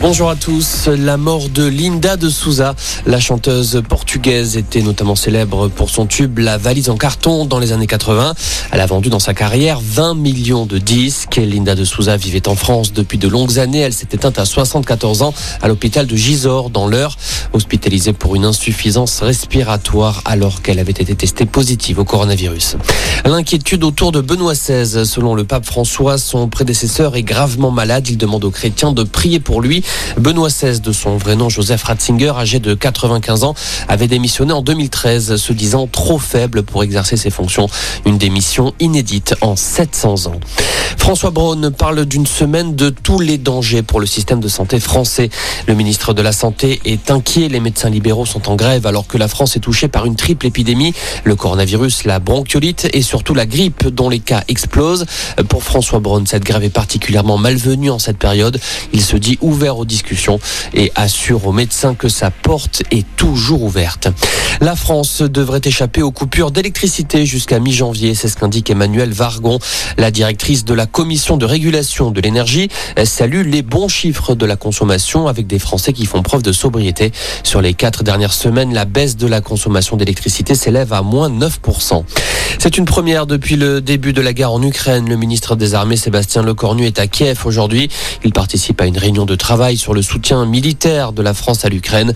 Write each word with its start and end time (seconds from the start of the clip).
Bonjour 0.00 0.30
à 0.30 0.36
tous. 0.36 0.86
La 0.86 1.16
mort 1.16 1.48
de 1.48 1.66
Linda 1.66 2.16
de 2.16 2.30
Souza, 2.30 2.76
la 3.04 3.18
chanteuse 3.18 3.82
portugaise, 3.88 4.56
était 4.56 4.80
notamment 4.80 5.16
célèbre 5.16 5.66
pour 5.66 5.90
son 5.90 6.06
tube 6.06 6.38
La 6.38 6.56
valise 6.56 6.88
en 6.88 6.96
carton 6.96 7.46
dans 7.46 7.58
les 7.58 7.72
années 7.72 7.88
80. 7.88 8.34
Elle 8.70 8.80
a 8.80 8.86
vendu 8.86 9.08
dans 9.08 9.18
sa 9.18 9.34
carrière 9.34 9.80
20 9.82 10.14
millions 10.14 10.66
de 10.66 10.78
disques. 10.78 11.40
Linda 11.42 11.74
de 11.74 11.84
Souza 11.84 12.16
vivait 12.16 12.46
en 12.46 12.54
France 12.54 12.92
depuis 12.92 13.18
de 13.18 13.26
longues 13.26 13.58
années. 13.58 13.80
Elle 13.80 13.92
s'est 13.92 14.06
éteinte 14.12 14.38
à 14.38 14.44
74 14.44 15.22
ans 15.22 15.34
à 15.62 15.66
l'hôpital 15.66 16.06
de 16.06 16.14
Gisors 16.14 16.70
dans 16.70 16.86
l'heure, 16.86 17.16
hospitalisée 17.52 18.12
pour 18.12 18.36
une 18.36 18.44
insuffisance 18.44 19.20
respiratoire 19.20 20.22
alors 20.24 20.62
qu'elle 20.62 20.78
avait 20.78 20.92
été 20.92 21.12
testée 21.16 21.44
positive 21.44 21.98
au 21.98 22.04
coronavirus. 22.04 22.76
L'inquiétude 23.24 23.82
autour 23.82 24.12
de 24.12 24.20
Benoît 24.20 24.54
XVI. 24.54 25.04
Selon 25.04 25.34
le 25.34 25.42
pape 25.42 25.66
François, 25.66 26.18
son 26.18 26.48
prédécesseur 26.48 27.16
est 27.16 27.24
gravement 27.24 27.72
malade. 27.72 28.06
Il 28.08 28.16
demande 28.16 28.44
aux 28.44 28.52
chrétiens 28.52 28.92
de 28.92 29.02
prier 29.02 29.40
pour 29.40 29.60
lui. 29.60 29.82
Benoît 30.18 30.48
XVI, 30.48 30.80
de 30.80 30.92
son 30.92 31.16
vrai 31.16 31.36
nom 31.36 31.48
Joseph 31.48 31.82
Ratzinger, 31.82 32.32
âgé 32.36 32.58
de 32.58 32.74
95 32.74 33.44
ans, 33.44 33.54
avait 33.88 34.08
démissionné 34.08 34.52
en 34.52 34.62
2013, 34.62 35.36
se 35.36 35.52
disant 35.52 35.86
trop 35.86 36.18
faible 36.18 36.62
pour 36.62 36.82
exercer 36.82 37.16
ses 37.16 37.30
fonctions. 37.30 37.68
Une 38.06 38.18
démission 38.18 38.72
inédite 38.80 39.34
en 39.40 39.56
700 39.56 40.26
ans. 40.26 40.40
François 40.96 41.30
Braun 41.30 41.70
parle 41.70 42.04
d'une 42.04 42.26
semaine 42.26 42.74
de 42.74 42.90
tous 42.90 43.20
les 43.20 43.38
dangers 43.38 43.82
pour 43.82 44.00
le 44.00 44.06
système 44.06 44.40
de 44.40 44.48
santé 44.48 44.80
français. 44.80 45.30
Le 45.66 45.74
ministre 45.74 46.12
de 46.12 46.22
la 46.22 46.32
Santé 46.32 46.80
est 46.84 47.10
inquiet. 47.10 47.48
Les 47.48 47.60
médecins 47.60 47.88
libéraux 47.88 48.26
sont 48.26 48.48
en 48.48 48.56
grève 48.56 48.86
alors 48.86 49.06
que 49.06 49.16
la 49.16 49.28
France 49.28 49.56
est 49.56 49.60
touchée 49.60 49.88
par 49.88 50.06
une 50.06 50.16
triple 50.16 50.46
épidémie. 50.46 50.92
Le 51.24 51.36
coronavirus, 51.36 52.04
la 52.04 52.18
bronchiolite 52.18 52.88
et 52.92 53.02
surtout 53.02 53.34
la 53.34 53.46
grippe 53.46 53.88
dont 53.88 54.08
les 54.08 54.20
cas 54.20 54.42
explosent. 54.48 55.06
Pour 55.48 55.62
François 55.62 56.00
Braun, 56.00 56.26
cette 56.26 56.44
grève 56.44 56.64
est 56.64 56.68
particulièrement 56.68 57.38
malvenue 57.38 57.90
en 57.90 57.98
cette 57.98 58.18
période. 58.18 58.60
Il 58.92 59.02
se 59.02 59.16
dit 59.16 59.38
ouvert 59.40 59.77
aux 59.78 59.84
discussions 59.84 60.38
et 60.74 60.92
assure 60.94 61.46
aux 61.46 61.52
médecins 61.52 61.94
que 61.94 62.08
sa 62.08 62.30
porte 62.30 62.82
est 62.90 63.06
toujours 63.16 63.62
ouverte. 63.62 64.08
La 64.60 64.74
France 64.74 65.22
devrait 65.22 65.60
échapper 65.64 66.02
aux 66.02 66.10
coupures 66.10 66.50
d'électricité 66.50 67.26
jusqu'à 67.26 67.60
mi-janvier. 67.60 68.14
C'est 68.14 68.28
ce 68.28 68.36
qu'indique 68.36 68.70
Emmanuel 68.70 69.12
Vargon, 69.12 69.58
la 69.96 70.10
directrice 70.10 70.64
de 70.64 70.74
la 70.74 70.86
commission 70.86 71.36
de 71.36 71.46
régulation 71.46 72.10
de 72.10 72.20
l'énergie. 72.20 72.68
Salue 73.04 73.46
les 73.46 73.62
bons 73.62 73.88
chiffres 73.88 74.34
de 74.34 74.46
la 74.46 74.56
consommation 74.56 75.28
avec 75.28 75.46
des 75.46 75.58
Français 75.58 75.92
qui 75.92 76.06
font 76.06 76.22
preuve 76.22 76.42
de 76.42 76.52
sobriété. 76.52 77.12
Sur 77.44 77.62
les 77.62 77.74
quatre 77.74 78.02
dernières 78.02 78.32
semaines, 78.32 78.74
la 78.74 78.84
baisse 78.84 79.16
de 79.16 79.26
la 79.26 79.40
consommation 79.40 79.96
d'électricité 79.96 80.54
s'élève 80.54 80.92
à 80.92 81.02
moins 81.02 81.30
9%. 81.30 82.04
C'est 82.60 82.76
une 82.76 82.86
première 82.86 83.26
depuis 83.26 83.54
le 83.54 83.80
début 83.80 84.12
de 84.12 84.20
la 84.20 84.32
guerre 84.32 84.50
en 84.50 84.60
Ukraine. 84.60 85.08
Le 85.08 85.14
ministre 85.14 85.54
des 85.54 85.74
Armées 85.74 85.96
Sébastien 85.96 86.42
Lecornu 86.42 86.86
est 86.86 86.98
à 86.98 87.06
Kiev 87.06 87.46
aujourd'hui. 87.46 87.88
Il 88.24 88.32
participe 88.32 88.80
à 88.80 88.86
une 88.86 88.98
réunion 88.98 89.26
de 89.26 89.36
travail 89.36 89.76
sur 89.76 89.94
le 89.94 90.02
soutien 90.02 90.44
militaire 90.44 91.12
de 91.12 91.22
la 91.22 91.34
France 91.34 91.64
à 91.64 91.68
l'Ukraine. 91.68 92.12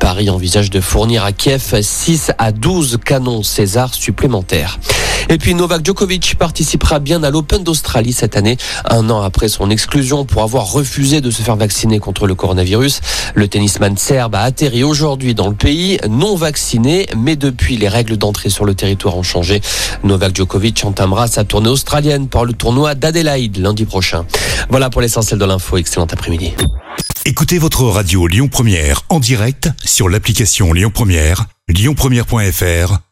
Paris 0.00 0.30
envisage 0.30 0.70
de 0.70 0.80
fournir 0.80 1.24
à 1.24 1.32
Kiev 1.32 1.80
6 1.82 2.32
à 2.38 2.52
12 2.52 3.00
canons 3.04 3.42
César 3.42 3.92
supplémentaires. 3.92 4.78
Et 5.28 5.38
puis 5.38 5.54
Novak 5.54 5.84
Djokovic 5.84 6.36
participera 6.38 6.98
bien 6.98 7.22
à 7.22 7.30
l'Open 7.30 7.62
d'Australie 7.62 8.12
cette 8.12 8.36
année, 8.36 8.56
un 8.84 9.08
an 9.10 9.22
après 9.22 9.48
son 9.48 9.70
exclusion 9.70 10.24
pour 10.24 10.42
avoir 10.42 10.72
refusé 10.72 11.20
de 11.20 11.30
se 11.30 11.42
faire 11.42 11.56
vacciner 11.56 11.98
contre 11.98 12.26
le 12.26 12.34
coronavirus. 12.34 13.00
Le 13.34 13.48
tennisman 13.48 13.96
serbe 13.96 14.34
a 14.34 14.42
atterri 14.42 14.84
aujourd'hui 14.84 15.34
dans 15.34 15.48
le 15.48 15.54
pays, 15.54 15.98
non 16.08 16.36
vacciné, 16.36 17.06
mais 17.16 17.36
depuis 17.36 17.76
les 17.76 17.88
règles 17.88 18.16
d'entrée 18.16 18.50
sur 18.50 18.64
le 18.64 18.74
territoire 18.74 19.16
ont 19.16 19.22
changé. 19.22 19.60
Novak 20.04 20.36
Djokovic 20.36 20.84
entamera 20.84 21.26
sa 21.26 21.44
tournée 21.44 21.68
australienne 21.68 22.28
pour 22.28 22.44
le 22.44 22.52
tournoi 22.52 22.94
d'Adelaide 22.94 23.56
lundi 23.58 23.84
prochain. 23.84 24.26
Voilà 24.68 24.90
pour 24.90 25.00
l'essentiel 25.00 25.38
de 25.38 25.44
l'info. 25.44 25.76
Excellent 25.76 26.06
après-midi. 26.10 26.52
Écoutez 27.24 27.58
votre 27.58 27.84
radio 27.84 28.26
Lyon 28.26 28.48
Première 28.48 29.02
en 29.08 29.20
direct 29.20 29.70
sur 29.84 30.08
l'application 30.08 30.72
Lyon 30.72 30.90
Première, 30.92 31.46
lyonpremière.fr 31.68 33.11